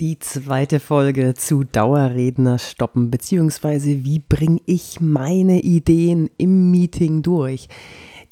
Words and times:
Die 0.00 0.18
zweite 0.18 0.80
Folge 0.80 1.34
zu 1.34 1.62
Dauerredner 1.62 2.58
stoppen, 2.58 3.10
beziehungsweise 3.10 4.02
wie 4.02 4.18
bringe 4.18 4.62
ich 4.64 4.98
meine 4.98 5.60
Ideen 5.60 6.30
im 6.38 6.70
Meeting 6.70 7.20
durch? 7.20 7.68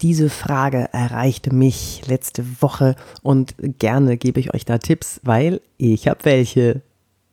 Diese 0.00 0.30
Frage 0.30 0.88
erreichte 0.92 1.54
mich 1.54 2.00
letzte 2.06 2.62
Woche 2.62 2.96
und 3.22 3.54
gerne 3.78 4.16
gebe 4.16 4.40
ich 4.40 4.54
euch 4.54 4.64
da 4.64 4.78
Tipps, 4.78 5.20
weil 5.24 5.60
ich 5.76 6.08
habe 6.08 6.24
welche. 6.24 6.80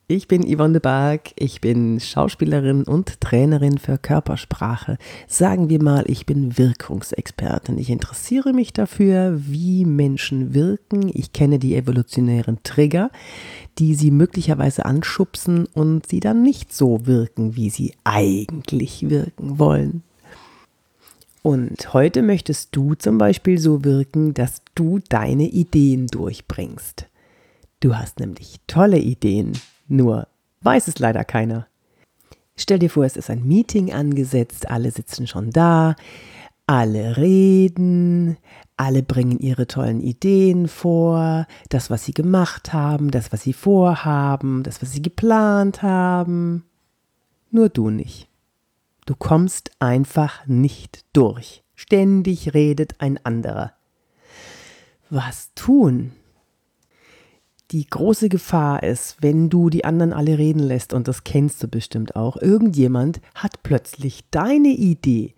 Ich 0.08 0.28
bin 0.28 0.44
Yvonne 0.44 0.74
de 0.74 0.80
Berg, 0.80 1.32
ich 1.34 1.60
bin 1.60 1.98
Schauspielerin 1.98 2.84
und 2.84 3.20
Trainerin 3.20 3.76
für 3.76 3.98
Körpersprache. 3.98 4.98
Sagen 5.26 5.68
wir 5.68 5.82
mal, 5.82 6.04
ich 6.06 6.26
bin 6.26 6.56
Wirkungsexpertin. 6.56 7.76
Ich 7.76 7.90
interessiere 7.90 8.52
mich 8.52 8.72
dafür, 8.72 9.36
wie 9.36 9.84
Menschen 9.84 10.54
wirken. 10.54 11.10
Ich 11.12 11.32
kenne 11.32 11.58
die 11.58 11.74
evolutionären 11.74 12.60
Trigger, 12.62 13.10
die 13.80 13.96
sie 13.96 14.12
möglicherweise 14.12 14.84
anschubsen 14.84 15.66
und 15.74 16.06
sie 16.06 16.20
dann 16.20 16.40
nicht 16.40 16.72
so 16.72 17.04
wirken, 17.06 17.56
wie 17.56 17.70
sie 17.70 17.92
eigentlich 18.04 19.10
wirken 19.10 19.58
wollen. 19.58 20.04
Und 21.42 21.94
heute 21.94 22.22
möchtest 22.22 22.76
du 22.76 22.94
zum 22.94 23.18
Beispiel 23.18 23.58
so 23.58 23.82
wirken, 23.82 24.34
dass 24.34 24.62
du 24.76 25.00
deine 25.08 25.48
Ideen 25.48 26.06
durchbringst. 26.06 27.08
Du 27.80 27.96
hast 27.96 28.20
nämlich 28.20 28.60
tolle 28.68 29.00
Ideen 29.00 29.54
nur 29.88 30.28
weiß 30.62 30.88
es 30.88 30.98
leider 30.98 31.24
keiner. 31.24 31.66
Stell 32.56 32.78
dir 32.78 32.90
vor, 32.90 33.04
es 33.04 33.16
ist 33.16 33.30
ein 33.30 33.46
Meeting 33.46 33.92
angesetzt, 33.92 34.70
alle 34.70 34.90
sitzen 34.90 35.26
schon 35.26 35.50
da, 35.50 35.94
alle 36.66 37.16
reden, 37.16 38.38
alle 38.76 39.02
bringen 39.02 39.38
ihre 39.38 39.66
tollen 39.66 40.00
Ideen 40.00 40.66
vor, 40.66 41.46
das, 41.68 41.90
was 41.90 42.04
sie 42.04 42.12
gemacht 42.12 42.72
haben, 42.72 43.10
das, 43.10 43.32
was 43.32 43.42
sie 43.42 43.52
vorhaben, 43.52 44.62
das, 44.62 44.82
was 44.82 44.92
sie 44.92 45.02
geplant 45.02 45.82
haben. 45.82 46.64
Nur 47.50 47.68
du 47.68 47.90
nicht. 47.90 48.28
Du 49.04 49.14
kommst 49.14 49.70
einfach 49.78 50.46
nicht 50.46 51.04
durch. 51.12 51.62
Ständig 51.74 52.54
redet 52.54 53.00
ein 53.00 53.24
anderer. 53.24 53.72
Was 55.10 55.52
tun? 55.54 56.12
Die 57.70 57.86
große 57.86 58.28
Gefahr 58.28 58.82
ist, 58.82 59.16
wenn 59.20 59.50
du 59.50 59.70
die 59.70 59.84
anderen 59.84 60.12
alle 60.12 60.38
reden 60.38 60.60
lässt, 60.60 60.92
und 60.92 61.08
das 61.08 61.24
kennst 61.24 61.62
du 61.62 61.68
bestimmt 61.68 62.16
auch, 62.16 62.36
irgendjemand 62.36 63.20
hat 63.34 63.62
plötzlich 63.62 64.24
deine 64.30 64.68
Idee 64.68 65.34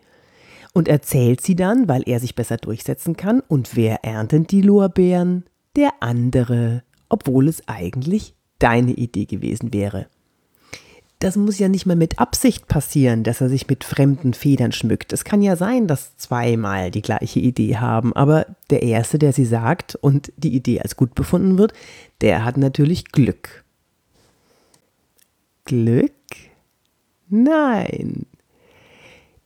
und 0.75 0.89
erzählt 0.89 1.41
sie 1.41 1.57
dann, 1.57 1.89
weil 1.89 2.03
er 2.07 2.21
sich 2.21 2.35
besser 2.35 2.57
durchsetzen 2.57 3.17
kann. 3.17 3.41
Und 3.41 3.75
wer 3.77 4.05
erntet 4.05 4.51
die 4.51 4.63
Lorbeeren? 4.63 5.45
Der 5.77 5.91
andere, 6.01 6.83
obwohl 7.09 7.49
es 7.49 7.67
eigentlich 7.67 8.35
deine 8.59 8.93
Idee 8.93 9.25
gewesen 9.25 9.73
wäre 9.73 10.07
das 11.19 11.37
muss 11.37 11.59
ja 11.59 11.69
nicht 11.69 11.87
mal 11.87 11.97
mit 11.97 12.19
Absicht 12.19 12.69
passieren, 12.69 13.25
dass 13.25 13.41
er 13.41 13.49
sich 13.49 13.69
mit 13.69 13.83
fremden 13.83 14.35
Federn 14.35 14.71
schmückt. 14.71 15.13
Es 15.13 15.25
kann 15.25 15.43
ja 15.43 15.57
sein, 15.57 15.89
dass 15.89 16.17
zweimal 16.17 16.91
die 16.91 17.03
gleiche 17.03 17.41
Idee 17.41 17.77
haben, 17.77 18.13
aber 18.13 18.47
der 18.71 18.83
Erste, 18.83 19.19
der 19.19 19.33
sie 19.33 19.45
sagt 19.45 19.97
und 19.97 20.33
die 20.37 20.55
Idee 20.55 20.81
als 20.81 20.97
gut 20.97 21.15
befunden 21.15 21.59
wird, 21.59 21.73
der 22.21 22.45
hat 22.45 22.57
natürlich 22.57 23.07
Glück. 23.07 23.65
Glück? 25.65 26.13
Nein. 27.29 28.27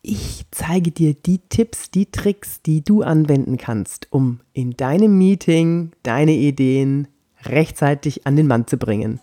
Ich 0.02 0.44
zeige 0.50 0.90
dir 0.90 1.14
die 1.14 1.38
Tipps, 1.48 1.90
die 1.90 2.06
Tricks, 2.06 2.60
die 2.60 2.84
du 2.84 3.02
anwenden 3.02 3.56
kannst, 3.56 4.08
um 4.10 4.40
in 4.52 4.72
deinem 4.72 5.16
Meeting 5.16 5.92
deine 6.02 6.32
Ideen 6.32 7.08
rechtzeitig 7.44 8.26
an 8.26 8.36
den 8.36 8.46
Mann 8.46 8.66
zu 8.66 8.76
bringen. 8.76 9.20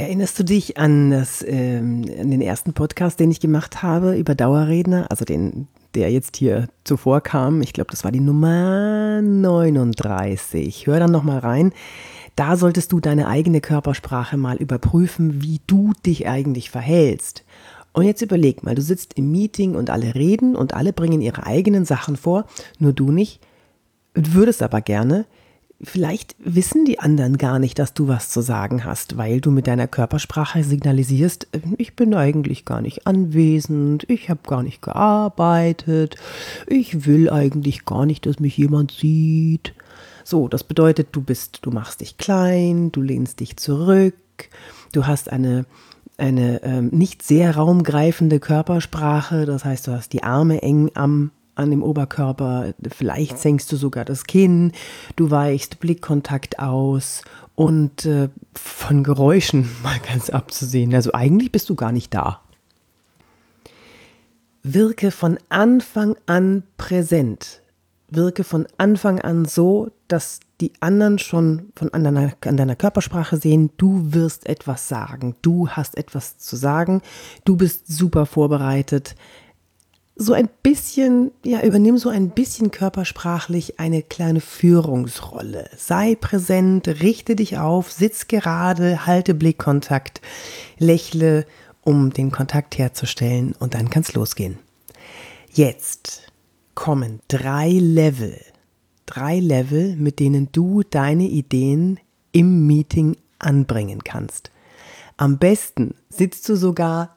Erinnerst 0.00 0.38
du 0.38 0.44
dich 0.44 0.78
an, 0.78 1.10
das, 1.10 1.44
ähm, 1.46 2.06
an 2.18 2.30
den 2.30 2.40
ersten 2.40 2.72
Podcast, 2.72 3.20
den 3.20 3.30
ich 3.30 3.38
gemacht 3.38 3.82
habe 3.82 4.16
über 4.16 4.34
Dauerredner, 4.34 5.04
also 5.10 5.26
den, 5.26 5.68
der 5.94 6.10
jetzt 6.10 6.38
hier 6.38 6.68
zuvor 6.84 7.20
kam? 7.20 7.60
Ich 7.60 7.74
glaube, 7.74 7.90
das 7.90 8.02
war 8.02 8.10
die 8.10 8.20
Nummer 8.20 9.20
39. 9.20 10.86
Hör 10.86 11.00
dann 11.00 11.12
nochmal 11.12 11.40
rein. 11.40 11.74
Da 12.34 12.56
solltest 12.56 12.92
du 12.92 13.00
deine 13.00 13.28
eigene 13.28 13.60
Körpersprache 13.60 14.38
mal 14.38 14.56
überprüfen, 14.56 15.42
wie 15.42 15.60
du 15.66 15.92
dich 16.06 16.26
eigentlich 16.26 16.70
verhältst. 16.70 17.44
Und 17.92 18.06
jetzt 18.06 18.22
überleg 18.22 18.62
mal, 18.62 18.74
du 18.74 18.80
sitzt 18.80 19.18
im 19.18 19.30
Meeting 19.30 19.74
und 19.74 19.90
alle 19.90 20.14
reden 20.14 20.56
und 20.56 20.72
alle 20.72 20.94
bringen 20.94 21.20
ihre 21.20 21.44
eigenen 21.44 21.84
Sachen 21.84 22.16
vor, 22.16 22.46
nur 22.78 22.94
du 22.94 23.12
nicht, 23.12 23.38
würdest 24.14 24.62
aber 24.62 24.80
gerne. 24.80 25.26
Vielleicht 25.82 26.36
wissen 26.38 26.84
die 26.84 26.98
anderen 26.98 27.38
gar 27.38 27.58
nicht, 27.58 27.78
dass 27.78 27.94
du 27.94 28.06
was 28.06 28.28
zu 28.28 28.42
sagen 28.42 28.84
hast, 28.84 29.16
weil 29.16 29.40
du 29.40 29.50
mit 29.50 29.66
deiner 29.66 29.88
Körpersprache 29.88 30.62
signalisierst, 30.62 31.48
äh, 31.52 31.60
ich 31.78 31.96
bin 31.96 32.14
eigentlich 32.14 32.66
gar 32.66 32.82
nicht 32.82 33.06
anwesend, 33.06 34.04
ich 34.08 34.28
habe 34.28 34.40
gar 34.46 34.62
nicht 34.62 34.82
gearbeitet, 34.82 36.16
ich 36.66 37.06
will 37.06 37.30
eigentlich 37.30 37.86
gar 37.86 38.04
nicht, 38.04 38.26
dass 38.26 38.40
mich 38.40 38.58
jemand 38.58 38.92
sieht. 38.92 39.72
So, 40.22 40.48
das 40.48 40.64
bedeutet, 40.64 41.08
du 41.12 41.22
bist, 41.22 41.60
du 41.62 41.70
machst 41.70 42.02
dich 42.02 42.18
klein, 42.18 42.92
du 42.92 43.00
lehnst 43.00 43.40
dich 43.40 43.56
zurück, 43.56 44.14
du 44.92 45.06
hast 45.06 45.32
eine 45.32 45.64
eine 46.18 46.62
ähm, 46.64 46.88
nicht 46.92 47.22
sehr 47.22 47.56
raumgreifende 47.56 48.40
Körpersprache, 48.40 49.46
das 49.46 49.64
heißt, 49.64 49.86
du 49.86 49.92
hast 49.92 50.12
die 50.12 50.22
Arme 50.22 50.62
eng 50.62 50.90
am 50.92 51.30
an 51.60 51.70
dem 51.70 51.82
Oberkörper, 51.82 52.74
vielleicht 52.90 53.38
senkst 53.38 53.70
du 53.70 53.76
sogar 53.76 54.04
das 54.04 54.24
Kinn, 54.24 54.72
du 55.16 55.30
weichst 55.30 55.80
Blickkontakt 55.80 56.58
aus 56.58 57.22
und 57.54 58.06
äh, 58.06 58.28
von 58.54 59.04
Geräuschen 59.04 59.68
mal 59.82 59.98
ganz 60.00 60.30
abzusehen. 60.30 60.94
Also 60.94 61.12
eigentlich 61.12 61.52
bist 61.52 61.68
du 61.68 61.74
gar 61.74 61.92
nicht 61.92 62.14
da. 62.14 62.40
Wirke 64.62 65.10
von 65.10 65.38
Anfang 65.48 66.16
an 66.26 66.64
präsent. 66.76 67.62
Wirke 68.10 68.44
von 68.44 68.66
Anfang 68.76 69.20
an 69.20 69.44
so, 69.44 69.90
dass 70.08 70.40
die 70.60 70.72
anderen 70.80 71.18
schon 71.18 71.72
von 71.76 71.92
an 71.94 72.04
deiner, 72.04 72.32
an 72.44 72.56
deiner 72.56 72.76
Körpersprache 72.76 73.36
sehen, 73.36 73.70
du 73.76 74.12
wirst 74.12 74.46
etwas 74.46 74.88
sagen, 74.88 75.36
du 75.42 75.68
hast 75.68 75.96
etwas 75.96 76.38
zu 76.38 76.56
sagen, 76.56 77.00
du 77.44 77.56
bist 77.56 77.86
super 77.86 78.26
vorbereitet, 78.26 79.14
so 80.20 80.34
ein 80.34 80.50
bisschen, 80.62 81.30
ja, 81.46 81.62
übernimm 81.62 81.96
so 81.96 82.10
ein 82.10 82.28
bisschen 82.28 82.70
körpersprachlich 82.70 83.80
eine 83.80 84.02
kleine 84.02 84.42
Führungsrolle. 84.42 85.70
Sei 85.78 86.14
präsent, 86.14 86.86
richte 86.88 87.36
dich 87.36 87.56
auf, 87.56 87.90
sitz 87.90 88.28
gerade, 88.28 89.06
halte 89.06 89.32
Blickkontakt, 89.32 90.20
lächle, 90.78 91.46
um 91.80 92.12
den 92.12 92.30
Kontakt 92.30 92.76
herzustellen 92.76 93.54
und 93.58 93.72
dann 93.72 93.88
kann's 93.88 94.12
losgehen. 94.12 94.58
Jetzt 95.54 96.30
kommen 96.74 97.20
drei 97.28 97.70
Level. 97.70 98.38
Drei 99.06 99.40
Level, 99.40 99.96
mit 99.96 100.18
denen 100.20 100.50
du 100.52 100.82
deine 100.82 101.24
Ideen 101.24 101.98
im 102.32 102.66
Meeting 102.66 103.16
anbringen 103.38 104.04
kannst. 104.04 104.50
Am 105.16 105.38
besten 105.38 105.94
sitzt 106.10 106.46
du 106.50 106.56
sogar 106.56 107.16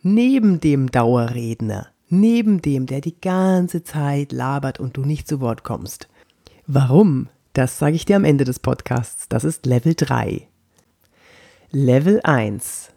neben 0.00 0.60
dem 0.60 0.90
Dauerredner 0.90 1.91
neben 2.12 2.62
dem, 2.62 2.86
der 2.86 3.00
die 3.00 3.20
ganze 3.20 3.82
Zeit 3.82 4.32
labert 4.32 4.78
und 4.78 4.96
du 4.96 5.02
nicht 5.02 5.26
zu 5.26 5.40
Wort 5.40 5.64
kommst. 5.64 6.08
Warum? 6.66 7.28
Das 7.54 7.78
sage 7.78 7.96
ich 7.96 8.04
dir 8.04 8.16
am 8.16 8.24
Ende 8.24 8.44
des 8.44 8.58
Podcasts. 8.58 9.28
Das 9.28 9.44
ist 9.44 9.66
Level 9.66 9.94
3. 9.94 10.46
Level 11.70 12.20
1. 12.22 12.90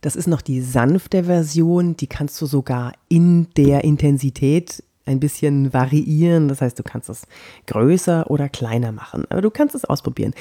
Das 0.00 0.16
ist 0.16 0.26
noch 0.26 0.42
die 0.42 0.60
sanfte 0.60 1.24
Version, 1.24 1.96
die 1.96 2.06
kannst 2.06 2.40
du 2.40 2.46
sogar 2.46 2.92
in 3.08 3.48
der 3.56 3.84
Intensität 3.84 4.82
ein 5.06 5.20
bisschen 5.20 5.72
variieren. 5.72 6.48
Das 6.48 6.60
heißt, 6.60 6.78
du 6.78 6.82
kannst 6.82 7.08
es 7.08 7.26
größer 7.66 8.30
oder 8.30 8.48
kleiner 8.48 8.92
machen. 8.92 9.26
Aber 9.28 9.42
du 9.42 9.50
kannst 9.50 9.74
es 9.74 9.84
ausprobieren. 9.84 10.34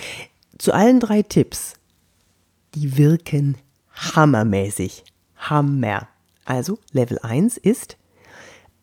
Zu 0.58 0.74
allen 0.74 1.00
drei 1.00 1.22
Tipps, 1.22 1.76
die 2.76 2.98
wirken 2.98 3.58
hammermäßig. 3.94 5.04
Hammer. 5.38 6.08
Also 6.46 6.80
Level 6.92 7.20
1 7.20 7.58
ist 7.58 7.98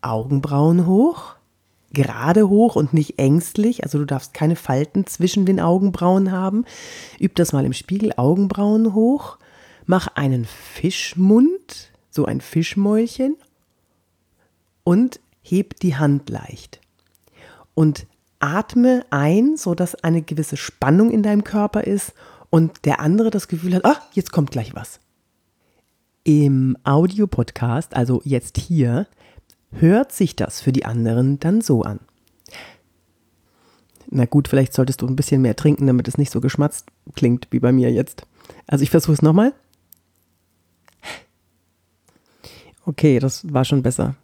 Augenbrauen 0.01 0.85
hoch, 0.85 1.35
gerade 1.91 2.49
hoch 2.49 2.75
und 2.75 2.93
nicht 2.93 3.19
ängstlich. 3.19 3.83
Also 3.83 3.97
du 3.99 4.05
darfst 4.05 4.33
keine 4.33 4.55
Falten 4.55 5.05
zwischen 5.05 5.45
den 5.45 5.59
Augenbrauen 5.59 6.31
haben. 6.31 6.65
Üb 7.19 7.35
das 7.35 7.53
mal 7.53 7.65
im 7.65 7.73
Spiegel. 7.73 8.13
Augenbrauen 8.17 8.93
hoch. 8.93 9.37
Mach 9.85 10.07
einen 10.15 10.45
Fischmund, 10.45 11.91
so 12.09 12.25
ein 12.25 12.41
Fischmäulchen. 12.41 13.35
Und 14.83 15.19
heb 15.41 15.79
die 15.79 15.95
Hand 15.95 16.29
leicht. 16.29 16.79
Und 17.73 18.05
atme 18.39 19.05
ein, 19.09 19.57
sodass 19.57 19.95
eine 19.95 20.21
gewisse 20.21 20.57
Spannung 20.57 21.11
in 21.11 21.23
deinem 21.23 21.43
Körper 21.43 21.83
ist 21.83 22.13
und 22.49 22.85
der 22.85 22.99
andere 22.99 23.29
das 23.29 23.47
Gefühl 23.47 23.75
hat, 23.75 23.85
ah, 23.85 24.01
jetzt 24.13 24.31
kommt 24.31 24.51
gleich 24.51 24.75
was. 24.75 24.99
Im 26.23 26.77
Audiopodcast, 26.83 27.95
also 27.95 28.21
jetzt 28.23 28.57
hier, 28.57 29.07
hört 29.71 30.11
sich 30.11 30.35
das 30.35 30.61
für 30.61 30.71
die 30.71 30.85
anderen 30.85 31.39
dann 31.39 31.61
so 31.61 31.83
an. 31.83 31.99
Na 34.09 34.25
gut, 34.25 34.47
vielleicht 34.47 34.73
solltest 34.73 35.01
du 35.01 35.07
ein 35.07 35.15
bisschen 35.15 35.41
mehr 35.41 35.55
trinken, 35.55 35.87
damit 35.87 36.07
es 36.07 36.17
nicht 36.17 36.31
so 36.31 36.39
geschmatzt 36.39 36.87
klingt 37.15 37.47
wie 37.51 37.59
bei 37.59 37.71
mir 37.71 37.91
jetzt. 37.91 38.25
Also 38.65 38.83
ich 38.83 38.89
versuche 38.89 39.13
es 39.13 39.21
nochmal. 39.21 39.53
Okay, 42.85 43.19
das 43.19 43.51
war 43.51 43.65
schon 43.65 43.83
besser. 43.83 44.15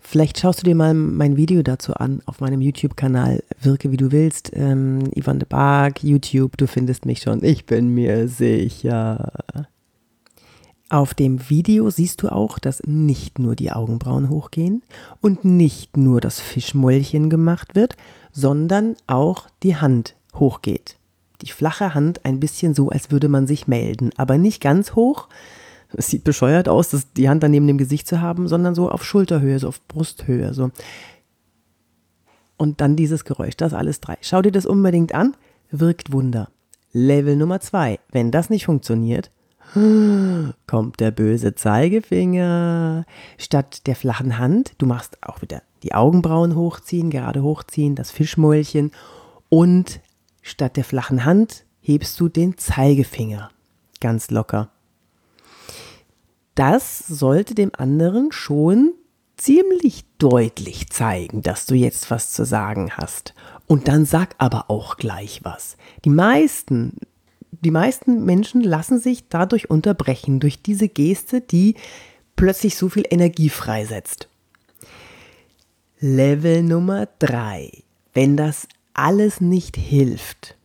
Vielleicht 0.00 0.38
schaust 0.38 0.60
du 0.60 0.64
dir 0.64 0.74
mal 0.74 0.94
mein 0.94 1.36
Video 1.36 1.62
dazu 1.62 1.94
an 1.94 2.22
auf 2.26 2.40
meinem 2.40 2.60
YouTube-Kanal 2.60 3.42
Wirke 3.60 3.90
wie 3.90 3.96
du 3.96 4.12
willst. 4.12 4.50
Ähm, 4.54 5.10
Yvonne 5.18 5.40
de 5.40 5.48
Barg, 5.48 6.02
YouTube, 6.02 6.56
du 6.56 6.66
findest 6.66 7.06
mich 7.06 7.20
schon. 7.20 7.42
Ich 7.42 7.66
bin 7.66 7.88
mir 7.88 8.28
sicher. 8.28 9.68
Auf 10.88 11.14
dem 11.14 11.50
Video 11.50 11.90
siehst 11.90 12.22
du 12.22 12.28
auch, 12.28 12.60
dass 12.60 12.82
nicht 12.84 13.40
nur 13.40 13.56
die 13.56 13.72
Augenbrauen 13.72 14.28
hochgehen 14.28 14.82
und 15.20 15.44
nicht 15.44 15.96
nur 15.96 16.20
das 16.20 16.38
Fischmäulchen 16.38 17.28
gemacht 17.28 17.74
wird, 17.74 17.96
sondern 18.30 18.94
auch 19.08 19.48
die 19.64 19.76
Hand 19.76 20.14
hochgeht. 20.34 20.96
Die 21.42 21.50
flache 21.50 21.94
Hand 21.94 22.24
ein 22.24 22.38
bisschen 22.38 22.72
so, 22.72 22.88
als 22.90 23.10
würde 23.10 23.28
man 23.28 23.48
sich 23.48 23.66
melden, 23.66 24.10
aber 24.16 24.38
nicht 24.38 24.62
ganz 24.62 24.94
hoch, 24.94 25.28
es 25.92 26.08
sieht 26.08 26.24
bescheuert 26.24 26.68
aus, 26.68 26.90
das, 26.90 27.12
die 27.12 27.28
Hand 27.28 27.42
dann 27.42 27.50
neben 27.50 27.66
dem 27.66 27.78
Gesicht 27.78 28.06
zu 28.06 28.20
haben, 28.20 28.48
sondern 28.48 28.74
so 28.74 28.90
auf 28.90 29.04
Schulterhöhe, 29.04 29.58
so 29.58 29.68
auf 29.68 29.86
Brusthöhe. 29.88 30.52
So. 30.54 30.70
Und 32.56 32.80
dann 32.80 32.96
dieses 32.96 33.24
Geräusch, 33.24 33.56
das 33.56 33.72
alles 33.72 34.00
drei. 34.00 34.16
Schau 34.20 34.42
dir 34.42 34.52
das 34.52 34.66
unbedingt 34.66 35.14
an, 35.14 35.36
wirkt 35.70 36.12
Wunder. 36.12 36.48
Level 36.92 37.36
Nummer 37.36 37.60
zwei. 37.60 37.98
Wenn 38.10 38.30
das 38.30 38.50
nicht 38.50 38.66
funktioniert, 38.66 39.30
kommt 40.66 41.00
der 41.00 41.10
böse 41.10 41.54
Zeigefinger. 41.54 43.04
Statt 43.38 43.86
der 43.86 43.96
flachen 43.96 44.38
Hand, 44.38 44.74
du 44.78 44.86
machst 44.86 45.18
auch 45.22 45.42
wieder 45.42 45.62
die 45.82 45.94
Augenbrauen 45.94 46.56
hochziehen, 46.56 47.10
gerade 47.10 47.42
hochziehen, 47.42 47.94
das 47.94 48.10
Fischmäulchen. 48.10 48.92
Und 49.48 50.00
statt 50.42 50.76
der 50.76 50.84
flachen 50.84 51.24
Hand 51.24 51.64
hebst 51.80 52.18
du 52.20 52.28
den 52.28 52.58
Zeigefinger 52.58 53.50
ganz 54.00 54.30
locker 54.30 54.70
das 56.56 57.06
sollte 57.06 57.54
dem 57.54 57.70
anderen 57.76 58.32
schon 58.32 58.94
ziemlich 59.36 60.04
deutlich 60.18 60.88
zeigen, 60.88 61.42
dass 61.42 61.66
du 61.66 61.74
jetzt 61.74 62.10
was 62.10 62.32
zu 62.32 62.44
sagen 62.44 62.92
hast. 62.96 63.34
Und 63.66 63.88
dann 63.88 64.06
sag 64.06 64.34
aber 64.38 64.70
auch 64.70 64.96
gleich 64.96 65.40
was. 65.44 65.76
Die 66.04 66.10
meisten, 66.10 66.96
die 67.66 67.72
meisten 67.72 68.24
Menschen 68.24 68.60
lassen 68.60 69.00
sich 69.00 69.24
dadurch 69.28 69.68
unterbrechen, 69.70 70.38
durch 70.38 70.62
diese 70.62 70.88
Geste, 70.88 71.40
die 71.40 71.74
plötzlich 72.36 72.76
so 72.76 72.88
viel 72.88 73.02
Energie 73.10 73.48
freisetzt. 73.48 74.28
Level 75.98 76.62
Nummer 76.62 77.08
drei. 77.18 77.72
Wenn 78.14 78.36
das 78.36 78.68
alles 78.94 79.40
nicht 79.40 79.76
hilft, 79.76 80.56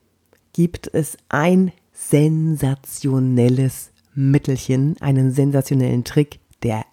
gibt 0.54 0.94
es 0.94 1.18
ein 1.28 1.72
sensationelles 1.92 3.90
Mittelchen, 4.14 4.96
einen 5.00 5.32
sensationellen 5.32 6.04
Trick, 6.04 6.38
der 6.62 6.86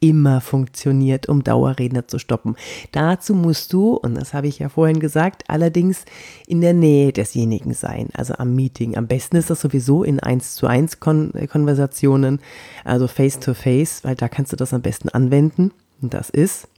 immer 0.00 0.40
funktioniert, 0.40 1.28
um 1.28 1.42
Dauerredner 1.42 2.06
zu 2.06 2.18
stoppen. 2.18 2.56
Dazu 2.92 3.34
musst 3.34 3.72
du, 3.72 3.94
und 3.94 4.14
das 4.14 4.34
habe 4.34 4.46
ich 4.46 4.58
ja 4.58 4.68
vorhin 4.68 5.00
gesagt, 5.00 5.44
allerdings 5.48 6.04
in 6.46 6.60
der 6.60 6.72
Nähe 6.72 7.12
desjenigen 7.12 7.74
sein, 7.74 8.08
also 8.14 8.34
am 8.34 8.54
Meeting. 8.54 8.96
Am 8.96 9.06
besten 9.06 9.36
ist 9.36 9.50
das 9.50 9.60
sowieso 9.60 10.04
in 10.04 10.20
1 10.20 10.54
zu 10.54 10.66
1 10.66 11.00
Kon 11.00 11.32
Konversationen, 11.50 12.40
also 12.84 13.08
face 13.08 13.40
to 13.40 13.54
face, 13.54 14.04
weil 14.04 14.14
da 14.14 14.28
kannst 14.28 14.52
du 14.52 14.56
das 14.56 14.72
am 14.72 14.82
besten 14.82 15.08
anwenden. 15.08 15.72
Und 16.00 16.14
das 16.14 16.30
ist 16.30 16.68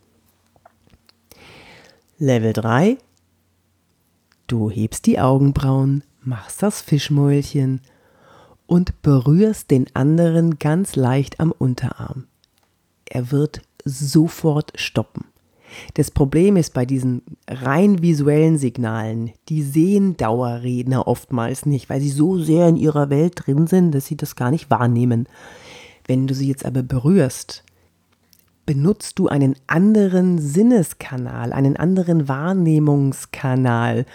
Level 2.18 2.52
3. 2.52 2.98
Du 4.46 4.70
hebst 4.70 5.06
die 5.06 5.20
Augenbrauen, 5.20 6.04
machst 6.22 6.62
das 6.62 6.80
Fischmäulchen 6.80 7.80
und 8.66 9.02
berührst 9.02 9.70
den 9.70 9.86
anderen 9.94 10.58
ganz 10.58 10.96
leicht 10.96 11.40
am 11.40 11.52
Unterarm. 11.52 12.26
Er 13.10 13.30
wird 13.30 13.60
sofort 13.84 14.72
stoppen. 14.76 15.24
Das 15.94 16.10
Problem 16.10 16.56
ist 16.56 16.74
bei 16.74 16.86
diesen 16.86 17.22
rein 17.48 18.02
visuellen 18.02 18.56
Signalen, 18.58 19.32
die 19.48 19.62
sehen 19.62 20.16
Dauerredner 20.16 21.06
oftmals 21.06 21.66
nicht, 21.66 21.90
weil 21.90 22.00
sie 22.00 22.08
so 22.08 22.38
sehr 22.38 22.68
in 22.68 22.76
ihrer 22.76 23.10
Welt 23.10 23.34
drin 23.36 23.66
sind, 23.66 23.92
dass 23.92 24.06
sie 24.06 24.16
das 24.16 24.36
gar 24.36 24.50
nicht 24.50 24.70
wahrnehmen. 24.70 25.28
Wenn 26.06 26.26
du 26.26 26.34
sie 26.34 26.48
jetzt 26.48 26.64
aber 26.64 26.82
berührst, 26.82 27.64
benutzt 28.66 29.18
du 29.18 29.28
einen 29.28 29.56
anderen 29.66 30.38
Sinneskanal, 30.38 31.52
einen 31.52 31.76
anderen 31.76 32.28
Wahrnehmungskanal 32.28 34.06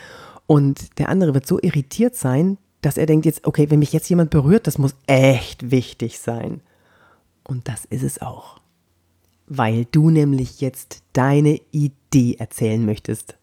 und 0.47 0.99
der 0.99 1.09
andere 1.09 1.33
wird 1.33 1.47
so 1.47 1.59
irritiert 1.61 2.15
sein, 2.15 2.57
dass 2.81 2.97
er 2.97 3.05
denkt 3.05 3.25
jetzt, 3.25 3.47
okay, 3.47 3.69
wenn 3.69 3.79
mich 3.79 3.93
jetzt 3.93 4.09
jemand 4.09 4.29
berührt, 4.29 4.67
das 4.67 4.77
muss 4.77 4.95
echt 5.07 5.71
wichtig 5.71 6.19
sein. 6.19 6.61
Und 7.43 7.67
das 7.67 7.85
ist 7.85 8.03
es 8.03 8.21
auch. 8.21 8.59
Weil 9.47 9.85
du 9.91 10.09
nämlich 10.09 10.61
jetzt 10.61 11.03
deine 11.13 11.59
Idee 11.71 12.35
erzählen 12.39 12.85
möchtest. 12.85 13.37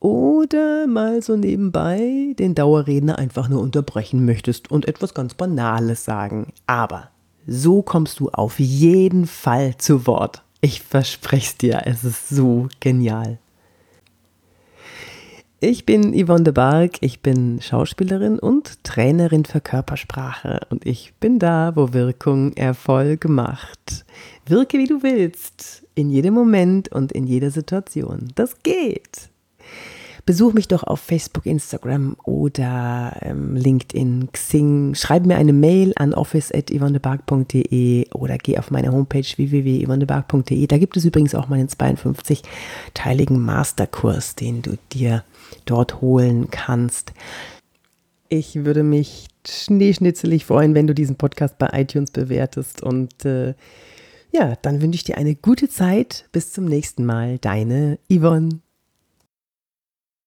Oder 0.00 0.86
mal 0.86 1.22
so 1.22 1.36
nebenbei 1.36 2.34
den 2.38 2.54
Dauerredner 2.54 3.18
einfach 3.18 3.48
nur 3.48 3.60
unterbrechen 3.60 4.24
möchtest 4.24 4.70
und 4.70 4.86
etwas 4.86 5.12
ganz 5.12 5.34
Banales 5.34 6.04
sagen. 6.04 6.52
Aber 6.66 7.10
so 7.46 7.82
kommst 7.82 8.20
du 8.20 8.28
auf 8.28 8.60
jeden 8.60 9.26
Fall 9.26 9.76
zu 9.76 10.06
Wort. 10.06 10.44
Ich 10.60 10.82
verspreche 10.82 11.46
es 11.46 11.56
dir, 11.56 11.82
es 11.84 12.04
ist 12.04 12.28
so 12.28 12.68
genial. 12.78 13.38
Ich 15.60 15.84
bin 15.84 16.14
Yvonne 16.14 16.44
de 16.44 16.52
Barg, 16.52 16.98
ich 17.00 17.18
bin 17.20 17.60
Schauspielerin 17.60 18.38
und 18.38 18.84
Trainerin 18.84 19.44
für 19.44 19.60
Körpersprache 19.60 20.60
und 20.70 20.86
ich 20.86 21.14
bin 21.18 21.40
da, 21.40 21.72
wo 21.74 21.92
Wirkung 21.92 22.52
Erfolg 22.52 23.28
macht. 23.28 24.04
Wirke 24.46 24.78
wie 24.78 24.86
du 24.86 25.02
willst, 25.02 25.84
in 25.96 26.10
jedem 26.10 26.34
Moment 26.34 26.92
und 26.92 27.10
in 27.10 27.26
jeder 27.26 27.50
Situation. 27.50 28.28
Das 28.36 28.62
geht. 28.62 29.30
Besuch 30.28 30.52
mich 30.52 30.68
doch 30.68 30.82
auf 30.82 31.00
Facebook, 31.00 31.46
Instagram 31.46 32.14
oder 32.22 33.16
ähm, 33.22 33.56
LinkedIn, 33.56 34.28
Xing. 34.30 34.94
Schreib 34.94 35.24
mir 35.24 35.36
eine 35.36 35.54
Mail 35.54 35.94
an 35.96 36.12
office.yvonnebark.de 36.12 38.10
oder 38.12 38.36
geh 38.36 38.58
auf 38.58 38.70
meine 38.70 38.92
Homepage 38.92 39.24
www.yvonnebark.de. 39.24 40.66
Da 40.66 40.76
gibt 40.76 40.98
es 40.98 41.06
übrigens 41.06 41.34
auch 41.34 41.48
meinen 41.48 41.68
52-teiligen 41.68 43.38
Masterkurs, 43.38 44.34
den 44.34 44.60
du 44.60 44.76
dir 44.92 45.24
dort 45.64 46.02
holen 46.02 46.50
kannst. 46.50 47.14
Ich 48.28 48.66
würde 48.66 48.82
mich 48.82 49.28
schneeschnitzelig 49.46 50.44
freuen, 50.44 50.74
wenn 50.74 50.86
du 50.86 50.94
diesen 50.94 51.16
Podcast 51.16 51.56
bei 51.56 51.70
iTunes 51.72 52.10
bewertest. 52.10 52.82
Und 52.82 53.24
äh, 53.24 53.54
ja, 54.30 54.56
dann 54.60 54.82
wünsche 54.82 54.96
ich 54.96 55.04
dir 55.04 55.16
eine 55.16 55.36
gute 55.36 55.70
Zeit. 55.70 56.28
Bis 56.32 56.52
zum 56.52 56.66
nächsten 56.66 57.06
Mal. 57.06 57.38
Deine 57.38 57.98
Yvonne. 58.12 58.60